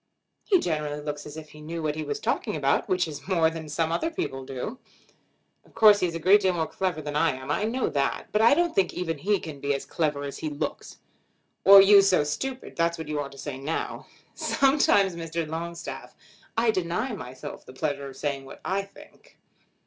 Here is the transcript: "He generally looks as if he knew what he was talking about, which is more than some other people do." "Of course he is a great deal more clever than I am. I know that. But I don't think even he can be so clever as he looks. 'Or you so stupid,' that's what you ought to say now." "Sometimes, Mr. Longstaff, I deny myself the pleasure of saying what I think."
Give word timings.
"He 0.43 0.57
generally 0.59 0.99
looks 1.03 1.27
as 1.27 1.37
if 1.37 1.49
he 1.51 1.61
knew 1.61 1.83
what 1.83 1.93
he 1.93 2.03
was 2.03 2.19
talking 2.19 2.55
about, 2.55 2.89
which 2.89 3.07
is 3.07 3.27
more 3.27 3.51
than 3.51 3.69
some 3.69 3.91
other 3.91 4.09
people 4.09 4.43
do." 4.43 4.79
"Of 5.63 5.75
course 5.75 5.99
he 5.99 6.07
is 6.07 6.15
a 6.15 6.19
great 6.19 6.41
deal 6.41 6.53
more 6.55 6.65
clever 6.65 7.03
than 7.03 7.15
I 7.15 7.33
am. 7.33 7.51
I 7.51 7.65
know 7.65 7.87
that. 7.87 8.29
But 8.31 8.41
I 8.41 8.55
don't 8.55 8.73
think 8.73 8.95
even 8.95 9.19
he 9.19 9.39
can 9.39 9.59
be 9.59 9.77
so 9.77 9.87
clever 9.87 10.23
as 10.23 10.39
he 10.39 10.49
looks. 10.49 10.97
'Or 11.63 11.83
you 11.83 12.01
so 12.01 12.23
stupid,' 12.23 12.75
that's 12.75 12.97
what 12.97 13.09
you 13.09 13.19
ought 13.19 13.31
to 13.33 13.37
say 13.37 13.59
now." 13.59 14.07
"Sometimes, 14.33 15.15
Mr. 15.15 15.47
Longstaff, 15.47 16.15
I 16.57 16.71
deny 16.71 17.13
myself 17.13 17.63
the 17.67 17.73
pleasure 17.73 18.07
of 18.09 18.17
saying 18.17 18.43
what 18.45 18.59
I 18.65 18.81
think." 18.81 19.37